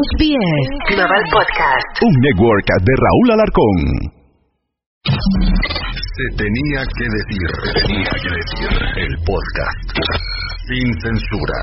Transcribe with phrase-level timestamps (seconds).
[0.00, 2.00] SBS Global Podcast.
[2.00, 3.78] Un network de Raúl Alarcón.
[6.16, 8.70] Se tenía que decir, se tenía que decir.
[8.96, 9.92] El podcast.
[10.68, 11.60] Sin censura.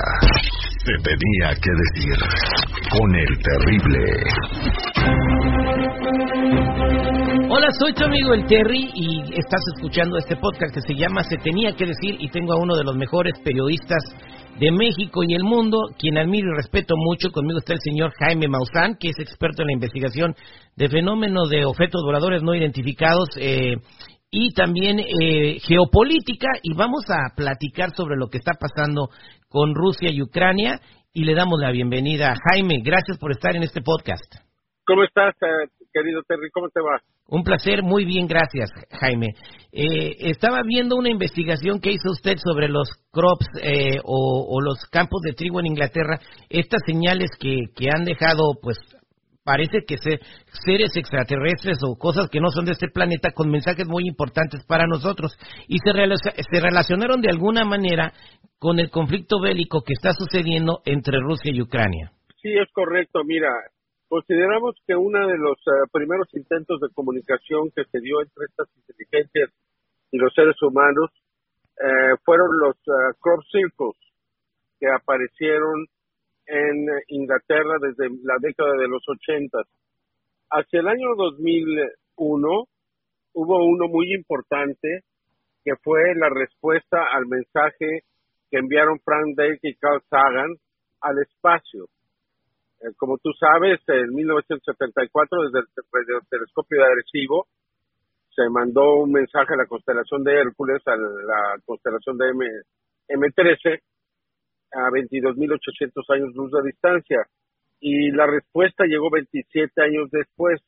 [0.85, 2.17] Se tenía que decir.
[2.91, 4.03] Con el terrible.
[7.49, 11.37] Hola, soy tu amigo el Terry y estás escuchando este podcast que se llama Se
[11.37, 14.03] tenía que decir y tengo a uno de los mejores periodistas
[14.59, 17.31] de México y el mundo, quien admiro y respeto mucho.
[17.31, 20.35] Conmigo está el señor Jaime Maussan, que es experto en la investigación
[20.75, 23.75] de fenómenos de objetos voladores no identificados eh,
[24.29, 26.49] y también eh, geopolítica.
[26.63, 29.09] Y vamos a platicar sobre lo que está pasando
[29.47, 30.81] con Rusia y Ucrania.
[31.13, 32.81] Y le damos la bienvenida a Jaime.
[32.83, 34.46] Gracias por estar en este podcast.
[34.87, 36.49] ¿Cómo estás, eh, querido Terry?
[36.53, 37.01] ¿Cómo te va?
[37.27, 38.69] Un placer, muy bien, gracias,
[39.01, 39.27] Jaime.
[39.73, 45.21] Eh, estaba viendo una investigación que hizo usted sobre los crops eh, o, los campos
[45.23, 48.77] de trigo en Inglaterra, estas señales que, que han dejado, pues,
[49.43, 50.21] parece que ser,
[50.65, 54.87] seres extraterrestres o cosas que no son de este planeta con mensajes muy importantes para
[54.87, 58.13] nosotros y se, se relacionaron de alguna manera
[58.57, 62.13] con el conflicto bélico que está sucediendo entre Rusia y Ucrania.
[62.41, 63.19] Sí, es correcto.
[63.25, 63.49] Mira,
[64.09, 68.69] Consideramos que uno de los eh, primeros intentos de comunicación que se dio entre estas
[68.77, 69.49] inteligencias
[70.11, 71.11] y los seres humanos
[71.79, 73.95] eh, fueron los uh, crop circles
[74.79, 75.85] que aparecieron
[76.45, 79.59] en Inglaterra desde la década de los 80.
[80.51, 82.63] Hacia el año 2001
[83.33, 85.01] hubo uno muy importante
[85.65, 88.03] que fue la respuesta al mensaje
[88.49, 90.55] que enviaron Frank Drake y Carl Sagan
[91.01, 91.87] al espacio.
[92.81, 97.47] Eh, como tú sabes, en 1974, desde el, telescopio de Arecibo,
[98.35, 102.45] se mandó un mensaje a la constelación de Hércules, a la constelación de M,
[103.09, 103.79] M13,
[104.73, 107.25] a 22.800 años luz de distancia.
[107.79, 110.61] Y la respuesta llegó 27 años después,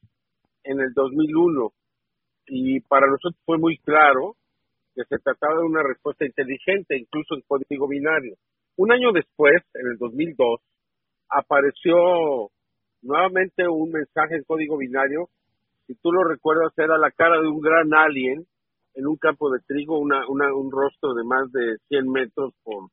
[0.64, 1.72] en el 2001.
[2.48, 4.36] Y para nosotros fue muy claro
[4.96, 8.36] que se trataba de una respuesta inteligente, incluso en código binario.
[8.78, 10.60] Un año después, en el 2002,
[11.30, 12.50] apareció
[13.02, 15.30] nuevamente un mensaje en código binario.
[15.88, 18.46] Si tú lo recuerdas, era la cara de un gran alien
[18.96, 22.90] en un campo de trigo, una, un rostro de más de 100 metros por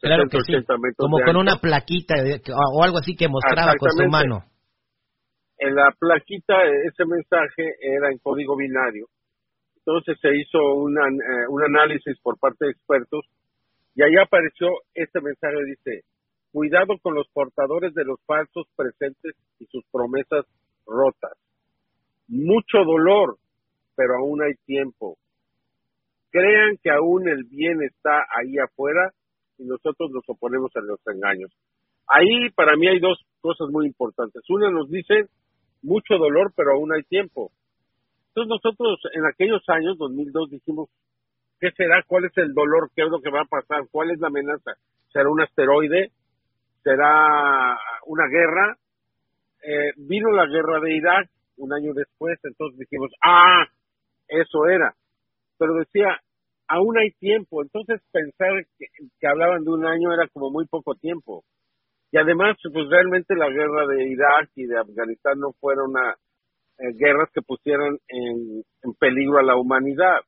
[0.00, 0.54] claro que sí.
[0.96, 4.44] Como con una plaquita o algo así que mostraba con su mano.
[5.58, 6.54] En la plaquita
[6.86, 9.06] ese mensaje era en código binario.
[9.78, 13.26] Entonces se hizo una, eh, un análisis por parte de expertos
[13.94, 16.04] y ahí apareció este mensaje, dice,
[16.54, 20.46] Cuidado con los portadores de los falsos presentes y sus promesas
[20.86, 21.32] rotas.
[22.28, 23.38] Mucho dolor,
[23.96, 25.16] pero aún hay tiempo.
[26.30, 29.10] Crean que aún el bien está ahí afuera
[29.58, 31.50] y nosotros nos oponemos a los engaños.
[32.06, 34.44] Ahí para mí hay dos cosas muy importantes.
[34.48, 35.26] Una nos dice
[35.82, 37.50] mucho dolor, pero aún hay tiempo.
[38.28, 40.88] Entonces nosotros en aquellos años, 2002, dijimos,
[41.58, 42.04] ¿qué será?
[42.06, 42.92] ¿Cuál es el dolor?
[42.94, 43.88] ¿Qué es lo que va a pasar?
[43.90, 44.74] ¿Cuál es la amenaza?
[45.12, 46.12] ¿Será un asteroide?
[46.84, 48.76] Será una guerra.
[49.66, 53.64] Eh, vino la guerra de Irak un año después, entonces dijimos, ah,
[54.28, 54.94] eso era.
[55.58, 56.20] Pero decía,
[56.68, 61.44] aún hay tiempo, entonces pensar que, hablaban de un año era como muy poco tiempo.
[62.12, 66.14] Y además, pues realmente la guerra de Irak y de Afganistán no fueron una,
[66.78, 68.62] eh, guerras que pusieran en,
[68.98, 70.20] peligro a la humanidad,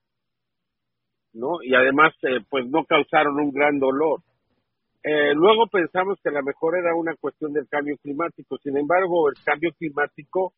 [1.33, 1.63] ¿no?
[1.63, 4.21] Y además, eh, pues no causaron un gran dolor.
[5.03, 8.59] Eh, luego pensamos que la mejor era una cuestión del cambio climático.
[8.59, 10.53] Sin embargo, el cambio climático,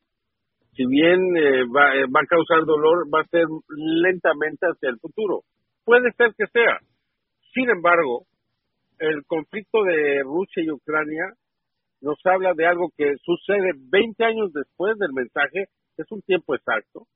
[0.75, 4.99] si bien eh, va, eh, va a causar dolor, va a ser lentamente hacia el
[4.99, 5.43] futuro.
[5.85, 6.79] Puede ser que sea.
[7.53, 8.25] Sin embargo,
[8.99, 11.33] el conflicto de Rusia y Ucrania
[12.01, 15.67] nos habla de algo que sucede 20 años después del mensaje,
[15.97, 17.07] es un tiempo exacto,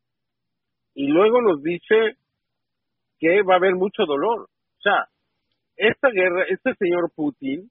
[0.95, 2.17] y luego nos dice
[3.19, 4.43] que va a haber mucho dolor.
[4.43, 5.07] O sea,
[5.83, 7.69] esta guerra, este señor Putin,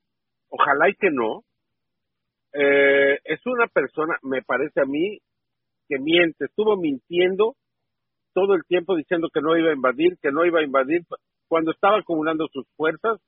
[0.50, 1.44] ojalá y que no,
[2.54, 5.20] eh, es una persona, me parece a mí,
[5.88, 7.56] que miente, estuvo mintiendo
[8.34, 11.04] todo el tiempo diciendo que no iba a invadir, que no iba a invadir,
[11.48, 13.20] cuando estaba acumulando sus fuerzas,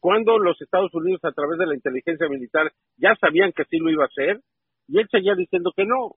[0.00, 3.90] cuando los Estados Unidos a través de la inteligencia militar ya sabían que sí lo
[3.90, 4.40] iba a hacer,
[4.86, 6.12] y él seguía diciendo que no,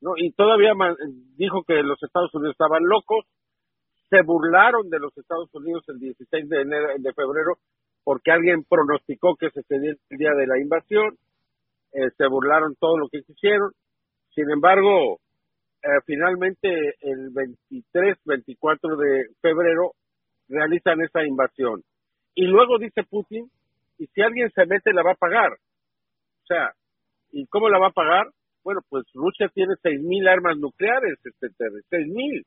[0.00, 0.72] no y todavía
[1.36, 3.26] dijo que los Estados Unidos estaban locos,
[4.08, 7.58] se burlaron de los Estados Unidos el 16 de, enero, de febrero
[8.04, 11.16] porque alguien pronosticó que se sería el día de la invasión,
[11.92, 13.72] eh, se burlaron todo lo que quisieron,
[14.32, 15.18] sin embargo,
[15.82, 19.92] eh, finalmente el 23, 24 de febrero
[20.48, 21.82] realizan esa invasión.
[22.34, 23.50] Y luego dice Putin,
[23.98, 25.52] y si alguien se mete la va a pagar.
[25.52, 26.72] O sea,
[27.32, 28.28] ¿Y cómo la va a pagar?
[28.64, 32.44] Bueno, pues Rusia tiene 6.000 armas nucleares, este, 6.000.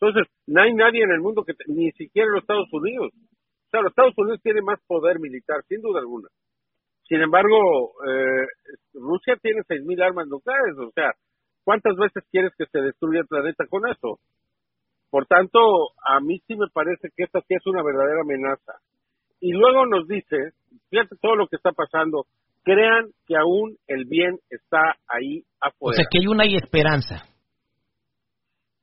[0.00, 3.12] Entonces, no hay nadie en el mundo que, ni siquiera los Estados Unidos.
[3.12, 6.28] O sea, los Estados Unidos tienen más poder militar, sin duda alguna.
[7.06, 8.46] Sin embargo, eh,
[8.94, 11.12] Rusia tiene 6.000 armas nucleares, o sea,
[11.64, 14.18] ¿cuántas veces quieres que se destruya el planeta con eso?
[15.10, 15.58] Por tanto,
[16.06, 18.74] a mí sí me parece que esta sí es una verdadera amenaza.
[19.40, 20.52] Y luego nos dice,
[20.88, 22.26] fíjate todo lo que está pasando,
[22.62, 25.92] crean que aún el bien está ahí afuera.
[25.92, 27.24] O sea, que hay una esperanza.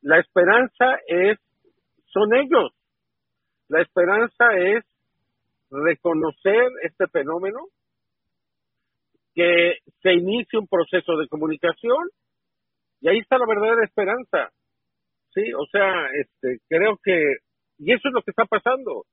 [0.02, 1.38] La esperanza es,
[2.06, 2.72] son ellos.
[3.68, 4.86] La esperanza es
[5.70, 7.60] reconocer este fenómeno,
[9.34, 12.10] que se inicie un proceso de comunicación
[13.02, 14.50] y ahí está la verdadera esperanza.
[15.34, 17.38] Sí, o sea, este, creo que,
[17.78, 19.04] y eso es lo que está pasando.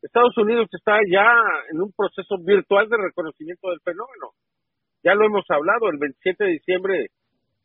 [0.00, 1.26] Estados Unidos está ya
[1.72, 4.32] en un proceso virtual de reconocimiento del fenómeno.
[5.02, 7.06] Ya lo hemos hablado, el 27 de diciembre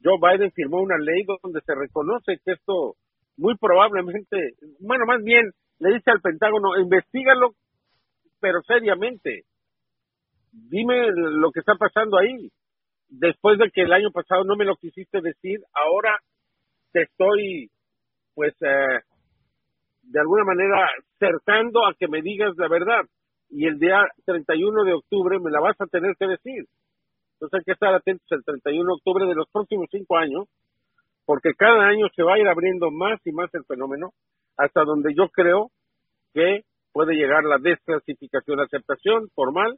[0.03, 2.95] Joe Biden firmó una ley donde se reconoce que esto
[3.37, 7.51] muy probablemente, bueno, más bien le dice al Pentágono, investigalo,
[8.39, 9.43] pero seriamente.
[10.51, 12.49] Dime lo que está pasando ahí.
[13.07, 16.17] Después de que el año pasado no me lo quisiste decir, ahora
[16.91, 17.69] te estoy,
[18.35, 18.99] pues, eh,
[20.03, 20.87] de alguna manera
[21.17, 23.01] cercando a que me digas la verdad.
[23.49, 26.65] Y el día 31 de octubre me la vas a tener que decir.
[27.39, 30.49] Entonces hay que estar atentos el 31 de octubre de los próximos cinco años,
[31.25, 34.11] porque cada año se va a ir abriendo más y más el fenómeno,
[34.57, 35.71] hasta donde yo creo
[36.33, 39.77] que puede llegar la desclasificación, la aceptación formal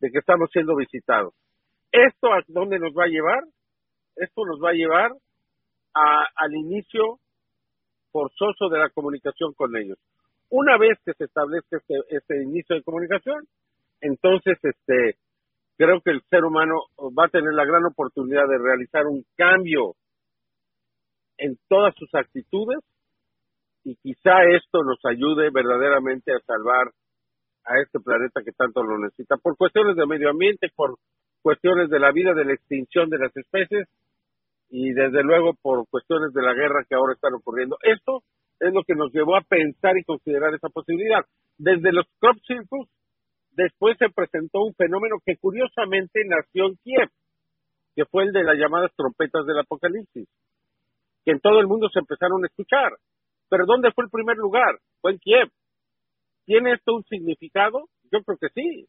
[0.00, 1.32] de que estamos siendo visitados.
[1.90, 3.42] ¿Esto a dónde nos va a llevar?
[4.16, 5.12] Esto nos va a llevar
[5.94, 7.20] al inicio
[8.10, 9.98] forzoso de la comunicación con ellos.
[10.50, 13.46] Una vez que se establezca este, este inicio de comunicación,
[14.02, 15.16] entonces este
[15.76, 16.74] creo que el ser humano
[17.18, 19.94] va a tener la gran oportunidad de realizar un cambio
[21.38, 22.78] en todas sus actitudes
[23.84, 26.92] y quizá esto nos ayude verdaderamente a salvar
[27.64, 30.96] a este planeta que tanto lo necesita, por cuestiones de medio ambiente, por
[31.42, 33.88] cuestiones de la vida, de la extinción de las especies
[34.70, 37.76] y desde luego por cuestiones de la guerra que ahora están ocurriendo.
[37.82, 38.22] Esto
[38.60, 41.24] es lo que nos llevó a pensar y considerar esa posibilidad.
[41.58, 42.88] Desde los crop circles,
[43.52, 47.08] después se presentó un fenómeno que curiosamente nació en Kiev,
[47.94, 50.28] que fue el de las llamadas trompetas del apocalipsis,
[51.24, 52.92] que en todo el mundo se empezaron a escuchar.
[53.48, 54.78] Pero ¿dónde fue el primer lugar?
[55.00, 55.48] Fue en Kiev.
[56.46, 57.84] ¿Tiene esto un significado?
[58.10, 58.86] Yo creo que sí.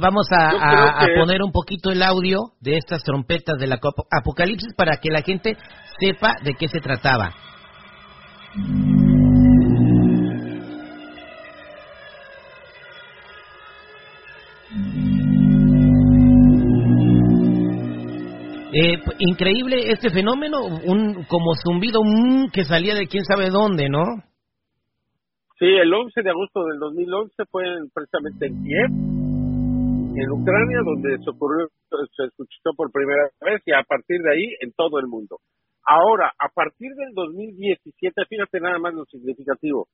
[0.00, 5.20] Vamos a, poner un poquito el audio de estas trompetas del apocalipsis para que la
[5.20, 5.56] gente
[6.00, 7.34] sepa de qué se trataba.
[18.78, 21.98] Eh, increíble este fenómeno, un como zumbido
[22.52, 24.04] que salía de quién sabe dónde, ¿no?
[25.58, 28.90] Sí, el 11 de agosto del 2011 fue precisamente en Kiev,
[30.14, 34.46] en Ucrania, donde se ocurrió, se escuchó por primera vez y a partir de ahí
[34.60, 35.40] en todo el mundo.
[35.82, 39.88] Ahora, a partir del 2017, fíjate nada más lo significativo,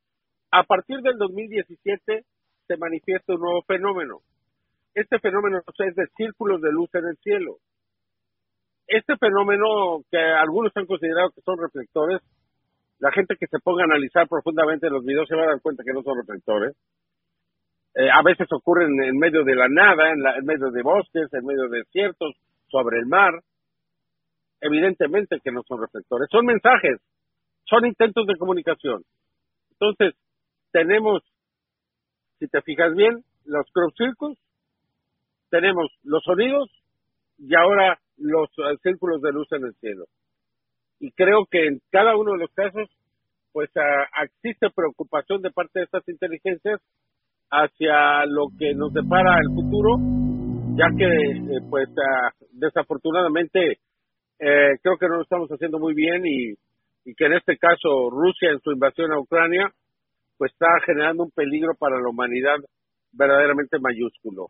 [0.50, 2.20] a partir del 2017
[2.66, 4.18] se manifiesta un nuevo fenómeno.
[4.94, 7.56] Este fenómeno es de círculos de luz en el cielo
[8.86, 12.20] este fenómeno que algunos han considerado que son reflectores,
[12.98, 15.84] la gente que se ponga a analizar profundamente los videos se va a dar cuenta
[15.84, 16.76] que no son reflectores.
[17.94, 21.44] Eh, a veces ocurren en medio de la nada, en, en medio de bosques, en
[21.44, 22.34] medio de desiertos,
[22.68, 23.32] sobre el mar.
[24.60, 27.00] Evidentemente que no son reflectores, son mensajes,
[27.64, 29.02] son intentos de comunicación.
[29.72, 30.14] Entonces,
[30.72, 31.22] tenemos,
[32.38, 34.38] si te fijas bien, los crop circles,
[35.50, 36.70] tenemos los sonidos
[37.38, 40.04] y ahora los eh, círculos de luz en el cielo.
[41.00, 42.88] Y creo que en cada uno de los casos,
[43.52, 43.70] pues
[44.22, 46.80] existe preocupación de parte de estas inteligencias
[47.50, 49.96] hacia lo que nos depara el futuro,
[50.76, 51.88] ya que, eh, pues,
[52.52, 53.78] desafortunadamente,
[54.40, 58.50] eh, creo que no lo estamos haciendo muy bien y que en este caso Rusia
[58.50, 59.70] en su invasión a Ucrania,
[60.36, 62.56] pues está generando un peligro para la humanidad
[63.12, 64.48] verdaderamente mayúsculo.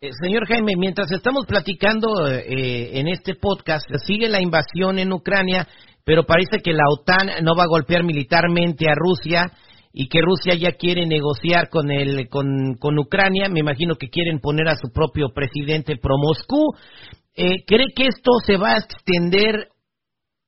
[0.00, 5.66] Eh, señor Jaime, mientras estamos platicando eh, en este podcast, sigue la invasión en Ucrania,
[6.04, 9.50] pero parece que la OTAN no va a golpear militarmente a Rusia
[9.92, 13.48] y que Rusia ya quiere negociar con, el, con, con Ucrania.
[13.48, 16.76] Me imagino que quieren poner a su propio presidente pro Moscú.
[17.34, 19.66] Eh, ¿Cree que esto se va a extender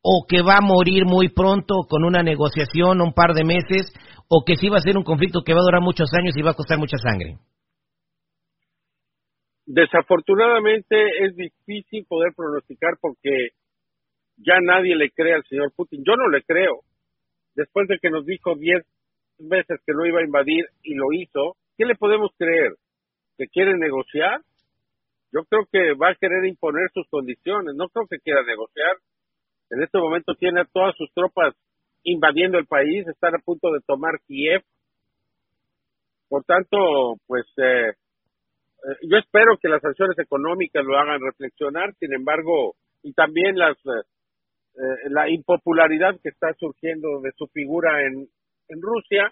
[0.01, 3.93] o que va a morir muy pronto con una negociación, un par de meses,
[4.29, 6.43] o que sí va a ser un conflicto que va a durar muchos años y
[6.43, 7.35] va a costar mucha sangre?
[9.73, 13.51] Desafortunadamente es difícil poder pronosticar porque
[14.37, 16.03] ya nadie le cree al señor Putin.
[16.05, 16.81] Yo no le creo.
[17.55, 18.85] Después de que nos dijo diez
[19.39, 22.73] veces que no iba a invadir y lo hizo, ¿qué le podemos creer?
[23.39, 24.41] ¿Que quiere negociar?
[25.33, 27.77] Yo creo que va a querer imponer sus condiciones.
[27.77, 28.97] No creo que quiera negociar.
[29.71, 31.55] En este momento tiene a todas sus tropas
[32.03, 34.65] invadiendo el país, están a punto de tomar Kiev.
[36.29, 37.93] Por tanto, pues eh,
[38.83, 43.77] eh, yo espero que las sanciones económicas lo hagan reflexionar, sin embargo, y también las
[43.87, 48.29] eh, la impopularidad que está surgiendo de su figura en,
[48.69, 49.31] en Rusia,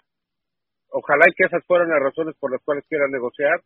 [0.91, 3.61] ojalá y que esas fueran las razones por las cuales quiera negociar,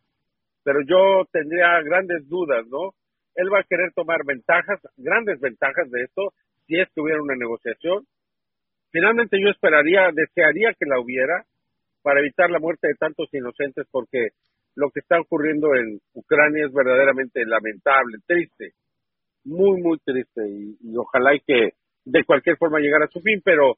[0.62, 2.92] pero yo tendría grandes dudas, ¿no?
[3.34, 6.32] Él va a querer tomar ventajas, grandes ventajas de esto,
[6.66, 8.06] si es que hubiera una negociación.
[8.90, 11.44] Finalmente yo esperaría, desearía que la hubiera
[12.02, 14.28] para evitar la muerte de tantos inocentes porque
[14.76, 18.72] lo que está ocurriendo en Ucrania es verdaderamente lamentable, triste,
[19.44, 21.70] muy, muy triste y, ojalá y que
[22.04, 23.74] de cualquier forma llegara a su fin, pero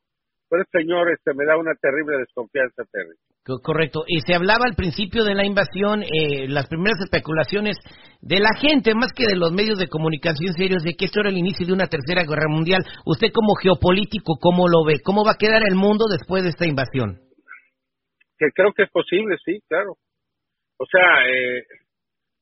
[0.49, 3.17] pero señor este me da una terrible desconfianza, Terry.
[3.65, 4.05] Correcto.
[4.07, 7.77] Y se hablaba al principio de la invasión, eh, las primeras especulaciones
[8.21, 11.31] de la gente, más que de los medios de comunicación serios, de que esto era
[11.31, 12.83] el inicio de una tercera guerra mundial.
[13.05, 15.01] Usted como geopolítico, ¿cómo lo ve?
[15.03, 17.19] ¿Cómo va a quedar el mundo después de esta invasión?
[18.39, 19.97] Que creo que es posible, sí, claro.
[20.79, 21.65] O sea, eh,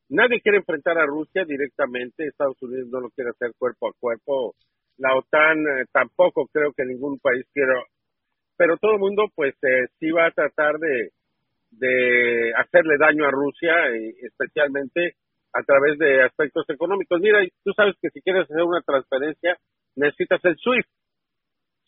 [0.09, 4.55] nadie quiere enfrentar a Rusia directamente, Estados Unidos no lo quiere hacer cuerpo a cuerpo,
[4.97, 7.81] la OTAN eh, tampoco creo que ningún país quiera
[8.57, 11.09] pero todo el mundo pues eh, sí va a tratar de,
[11.71, 13.73] de hacerle daño a Rusia,
[14.21, 15.15] especialmente
[15.53, 17.19] a través de aspectos económicos.
[17.21, 19.57] Mira, tú sabes que si quieres hacer una transferencia
[19.95, 20.89] necesitas el SWIFT.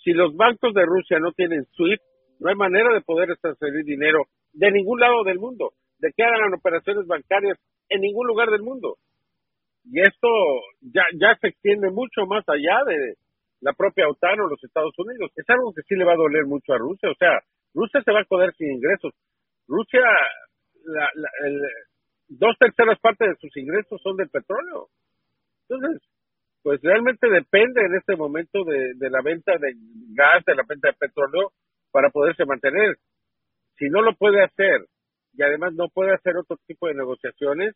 [0.03, 2.01] Si los bancos de Rusia no tienen SWIFT,
[2.39, 6.53] no hay manera de poder transferir dinero de ningún lado del mundo, de que hagan
[6.53, 7.57] operaciones bancarias
[7.89, 8.97] en ningún lugar del mundo.
[9.85, 10.27] Y esto
[10.81, 13.15] ya, ya se extiende mucho más allá de,
[13.61, 15.31] la propia OTAN o los Estados Unidos.
[15.35, 17.09] Es algo que sí le va a doler mucho a Rusia.
[17.09, 17.39] O sea,
[17.73, 19.13] Rusia se va a joder sin ingresos.
[19.67, 20.01] Rusia,
[20.85, 21.09] la,
[22.27, 24.87] dos terceras partes de sus ingresos son del petróleo.
[25.67, 26.01] Entonces,
[26.63, 29.73] pues realmente depende en este momento de, la venta de
[30.13, 31.51] gas, de la venta de petróleo,
[31.91, 32.97] para poderse mantener.
[33.77, 34.85] Si no lo puede hacer
[35.37, 37.75] y además no puede hacer otro tipo de negociaciones,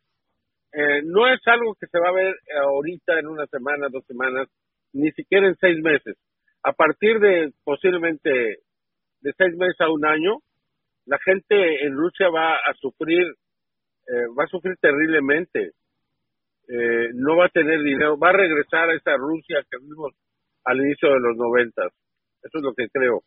[0.72, 4.48] eh, no es algo que se va a ver ahorita en una semana, dos semanas,
[4.92, 6.16] ni siquiera en seis meses.
[6.64, 8.30] A partir de posiblemente
[9.20, 10.38] de seis meses a un año,
[11.06, 15.72] la gente en Rusia va a sufrir, eh, va a sufrir terriblemente.
[16.68, 20.14] Eh, no va a tener dinero, va a regresar a esa Rusia que vimos
[20.64, 21.92] al inicio de los noventas.
[22.42, 23.22] Eso es lo que creo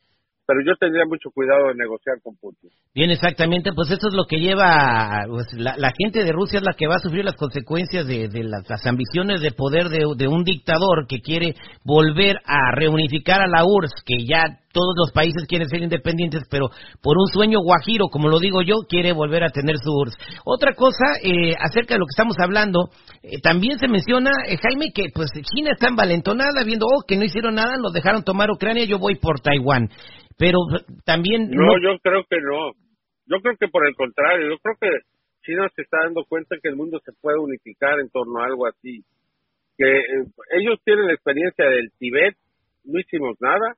[0.46, 2.70] pero yo tendría mucho cuidado de negociar con Putin.
[2.94, 6.74] Bien, exactamente, pues eso es lo que lleva, pues, la, gente de Rusia es la
[6.74, 11.20] que va a sufrir las consecuencias de, las, ambiciones de poder de, un dictador que
[11.20, 16.44] quiere volver a reunificar a la URSS, que ya todos los países quieren ser independientes,
[16.50, 16.68] pero
[17.02, 20.18] por un sueño guajiro, como lo digo yo, quiere volver a tener su URSS.
[20.46, 22.90] Otra cosa, eh, acerca de lo que estamos hablando,
[23.24, 27.24] eh, también se menciona, eh, Jaime, que pues China está envalentonada, viendo, oh, que no
[27.24, 29.90] hicieron nada, nos dejaron tomar Ucrania, yo voy por Taiwán
[30.38, 30.60] pero
[31.06, 31.50] también...
[31.50, 32.74] No, yo creo que no.
[33.25, 34.89] Yo creo que por el contrario, yo creo que
[35.46, 38.68] China se está dando cuenta que el mundo se puede unificar en torno a algo
[38.68, 39.04] así.
[39.77, 40.25] Que eh,
[40.60, 42.36] ellos tienen la experiencia del Tibet,
[42.84, 43.75] no hicimos nada.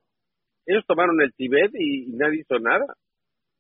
[0.66, 2.86] Ellos tomaron el Tibet y, nadie hizo nada.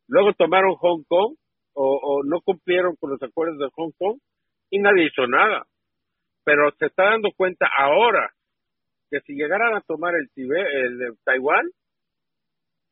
[0.08, 1.36] Luego tomaron Hong Kong
[1.74, 4.18] o, o, no cumplieron con los acuerdos de Hong Kong
[4.70, 5.66] y nadie hizo nada.
[6.44, 8.32] Pero se está dando cuenta ahora
[9.10, 11.66] que si llegaran a tomar el Tibet, el Taiwán,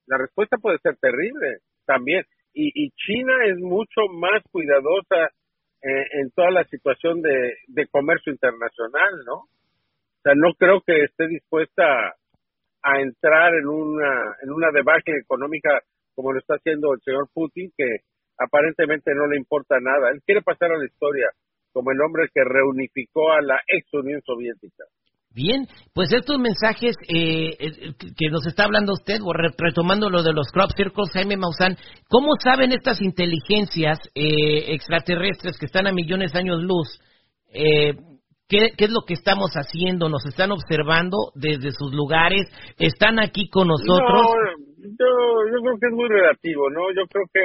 [0.08, 2.24] la respuesta puede ser terrible también.
[2.54, 5.30] Y, y China es mucho más cuidadosa
[5.86, 9.36] eh, en toda la situación de, comercio internacional, ¿no?
[9.36, 11.84] O sea, no creo que esté dispuesta
[12.82, 15.82] a, entrar en una, en una debacle económica
[16.16, 17.98] como lo está haciendo el señor Putin, que
[18.40, 20.10] aparentemente no le importa nada.
[20.10, 21.30] Él quiere pasar a la historia
[21.72, 24.86] como el hombre que reunificó a la ex Unión Soviética.
[25.36, 29.20] Bien, pues estos mensajes eh, eh, que nos está hablando usted,
[29.58, 31.76] retomando lo de los crop circles, Jaime Maussan,
[32.08, 36.88] ¿cómo saben estas inteligencias eh, extraterrestres que están a millones de años luz?
[37.52, 40.08] ¿qué, es lo que estamos haciendo?
[40.08, 42.48] ¿Nos están observando desde sus lugares?
[42.80, 44.08] ¿Están aquí con nosotros?
[44.08, 45.12] No, yo,
[45.52, 46.92] yo creo que es muy relativo, ¿no?
[46.96, 47.44] Yo creo que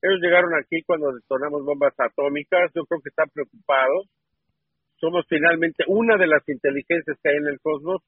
[0.00, 4.08] ellos llegaron aquí cuando detonamos bombas atómicas, yo creo que están preocupados
[5.00, 8.02] somos finalmente una de las inteligencias que hay en el cosmos.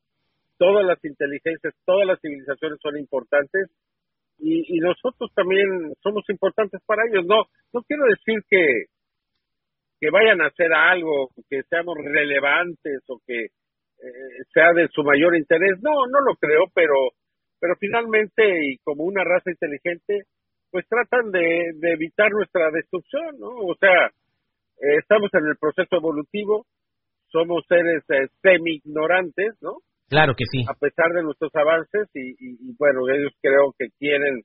[0.59, 3.70] Todas las inteligencias, todas las civilizaciones son importantes
[4.38, 7.26] y, nosotros también somos importantes para ellos.
[7.26, 8.87] No, no quiero decir que
[10.00, 15.37] que vayan a hacer algo, que seamos relevantes o que eh, sea de su mayor
[15.37, 15.78] interés.
[15.82, 16.94] No, no lo creo, pero,
[17.61, 20.25] pero finalmente, y como una raza inteligente,
[20.70, 23.49] pues tratan de, evitar nuestra destrucción, ¿no?
[23.49, 26.64] O sea, eh, estamos en el proceso evolutivo,
[27.30, 29.78] somos seres eh, semi-ignorantes, ¿no?
[30.08, 30.64] Claro que sí.
[30.68, 34.42] A pesar de nuestros avances y, y, bueno, ellos creo que quieren,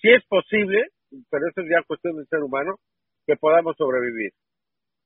[0.00, 0.88] si es posible,
[1.30, 2.76] pero eso es ya cuestión del ser humano,
[3.26, 4.32] que podamos sobrevivir.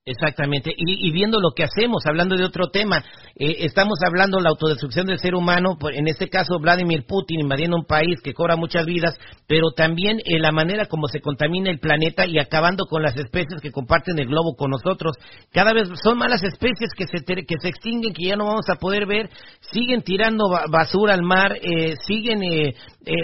[0.09, 3.03] Exactamente, y, viendo lo que hacemos, hablando de otro tema,
[3.35, 7.77] eh, estamos hablando de la autodestrucción del ser humano, en este caso Vladimir Putin invadiendo
[7.77, 11.81] un país que cobra muchas vidas, pero también en la manera como se contamina el
[11.81, 15.17] planeta y acabando con las especies que comparten el globo con nosotros.
[15.53, 18.77] Cada vez son malas especies que se, que se extinguen, que ya no vamos a
[18.77, 19.29] poder ver,
[19.73, 22.75] siguen tirando basura al mar, eh, siguen eh,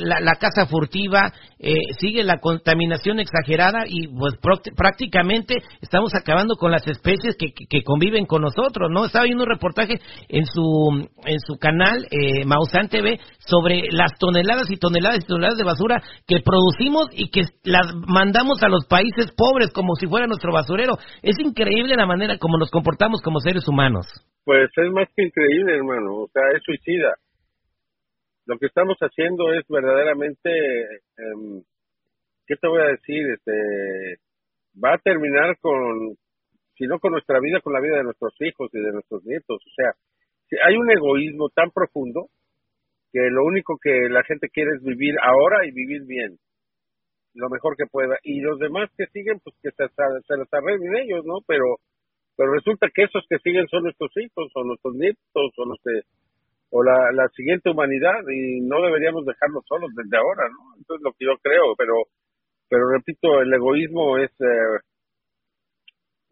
[0.00, 1.32] la, la, caza furtiva,
[2.00, 4.34] sigue la contaminación exagerada y pues
[4.74, 9.04] prácticamente estamos acabando con las especies que, conviven con nosotros, ¿no?
[9.04, 9.94] Estaba viendo un reportaje
[10.28, 15.58] en su, en su canal, eh, Mausan TV, sobre las toneladas y toneladas y toneladas
[15.58, 20.26] de basura que producimos y que las mandamos a los países pobres como si fuera
[20.26, 20.94] nuestro basurero.
[21.22, 24.06] Es increíble la manera como nos comportamos como seres humanos.
[24.44, 26.16] Pues es más que increíble, hermano.
[26.16, 27.14] O sea, es suicida.
[28.46, 31.62] Lo que estamos haciendo es verdaderamente, eh,
[32.46, 33.24] ¿qué te voy a decir?
[33.34, 34.18] Este,
[34.82, 36.16] va a terminar con,
[36.76, 39.62] sino con nuestra vida, con la vida de nuestros hijos y de nuestros nietos.
[39.66, 39.92] O sea,
[40.66, 42.26] hay un egoísmo tan profundo
[43.12, 46.38] que lo único que la gente quiere es vivir ahora y vivir bien,
[47.34, 48.16] lo mejor que pueda.
[48.22, 51.40] Y los demás que siguen, pues que se, se los arreglen ellos, ¿no?
[51.46, 51.76] Pero
[52.36, 55.78] pero resulta que esos que siguen son nuestros hijos o nuestros nietos o los
[56.70, 60.80] o la, la siguiente humanidad y no deberíamos dejarlos solos desde ahora, ¿no?
[60.80, 61.94] Eso es lo que yo creo, pero
[62.70, 64.78] pero repito, el egoísmo es eh,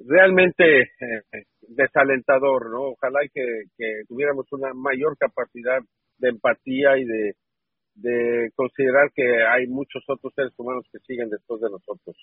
[0.07, 2.93] realmente eh, desalentador, ¿no?
[2.93, 5.81] Ojalá que, que tuviéramos una mayor capacidad
[6.19, 7.33] de empatía y de,
[7.95, 12.17] de considerar que hay muchos otros seres humanos que siguen después de nosotros.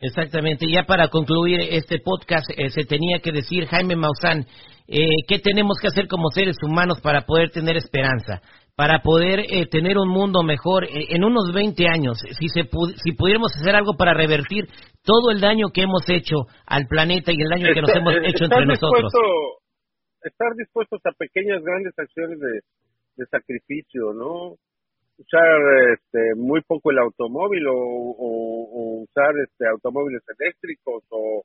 [0.00, 0.66] Exactamente.
[0.70, 4.46] Ya para concluir este podcast, eh, se tenía que decir, Jaime Maussan,
[4.88, 8.42] eh, ¿qué tenemos que hacer como seres humanos para poder tener esperanza?
[8.76, 12.68] para poder eh, tener un mundo mejor eh, en unos 20 años, si, se
[13.02, 14.68] si pudiéramos hacer algo para revertir
[15.06, 18.44] todo el daño que hemos hecho al planeta y el daño que nos hemos hecho
[18.44, 19.12] entre nosotros.
[20.20, 22.60] Estar dispuestos a pequeñas, grandes acciones de,
[23.16, 24.58] de sacrificio, ¿no?
[25.18, 31.42] Usar este, muy poco el automóvil o, o, usar este, automóviles eléctricos o,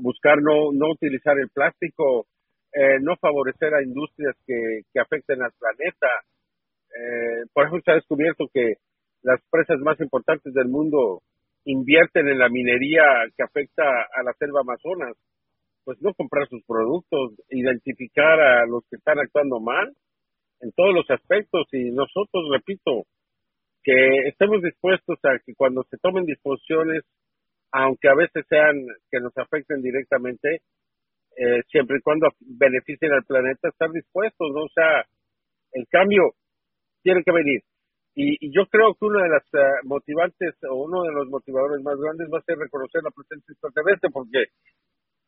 [0.00, 2.26] buscar no, no utilizar el plástico,
[2.72, 6.06] eh, no favorecer a industrias que, que afecten al planeta,
[6.88, 8.74] eh, por ejemplo, se ha descubierto que
[9.22, 11.22] las presas más importantes del mundo
[11.68, 13.02] invierten en la minería
[13.36, 15.16] que afecta a la selva amazonas.
[15.84, 19.92] Pues no comprar sus productos, identificar a los que están actuando mal
[20.60, 23.04] en todos los aspectos y nosotros, repito,
[23.82, 27.04] que estemos dispuestos a que cuando se tomen disposiciones,
[27.72, 30.60] aunque a veces sean que nos afecten directamente,
[31.36, 34.64] eh, siempre y cuando beneficien al planeta, estar dispuestos, ¿no?
[34.64, 35.04] O sea,
[35.72, 36.32] el cambio
[37.02, 37.62] tiene que venir.
[38.18, 41.96] Y, yo creo que una de las eh, motivantes o uno de los motivadores más
[41.96, 44.50] grandes va a ser reconocer la presencia extraterrestre, porque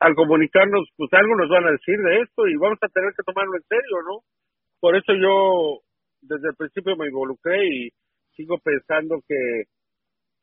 [0.00, 3.22] al comunicarnos, pues algo nos van a decir de esto y vamos a tener que
[3.22, 4.26] tomarlo en serio, ¿no?
[4.81, 5.87] Por eso yo
[6.20, 7.90] desde el principio me involucré y
[8.35, 9.70] sigo pensando que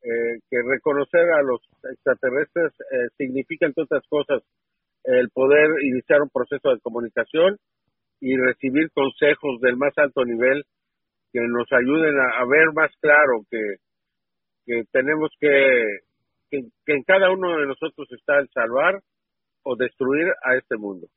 [0.03, 4.41] eh, que reconocer a los extraterrestres eh, significa, entre otras cosas,
[5.03, 7.57] el poder iniciar un proceso de comunicación
[8.21, 10.63] y recibir consejos del más alto nivel
[11.31, 13.59] que nos ayuden a, ver más claro que,
[14.65, 15.83] que tenemos que,
[16.49, 16.57] que,
[16.93, 18.99] en cada uno de nosotros está el salvar
[19.63, 21.07] o destruir a este mundo.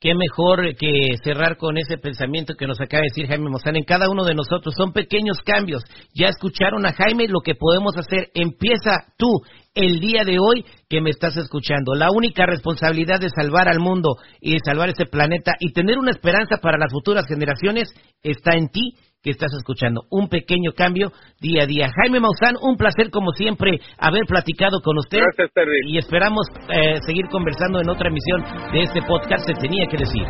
[0.00, 3.76] Qué mejor que cerrar con ese pensamiento que nos acaba de decir Jaime Mozán.
[3.76, 5.82] En cada uno de nosotros son pequeños cambios.
[6.14, 8.28] Ya escucharon a Jaime lo que podemos hacer.
[8.32, 9.28] Empieza tú
[9.74, 11.94] el día de hoy que me estás escuchando.
[11.94, 16.10] La única responsabilidad de salvar al mundo y de salvar ese planeta y tener una
[16.10, 17.88] esperanza para las futuras generaciones
[18.22, 20.02] está en ti que estás escuchando.
[20.10, 21.90] Un pequeño cambio día a día.
[21.94, 25.18] Jaime Maussan, un placer como siempre haber platicado con usted.
[25.18, 25.92] Gracias, Terry.
[25.92, 29.46] Y esperamos eh, seguir conversando en otra emisión de este podcast.
[29.46, 30.24] Se tenía que decir.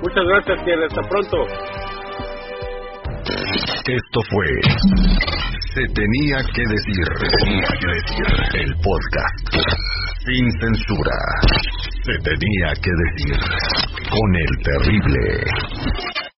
[0.00, 1.38] Muchas gracias, que hasta pronto.
[3.28, 4.46] Esto fue
[5.74, 7.06] Se tenía que decir,
[7.44, 8.26] tenía que decir,
[8.60, 9.78] el podcast
[10.24, 11.18] sin censura.
[12.04, 13.38] Se tenía que decir
[14.10, 16.27] con el terrible.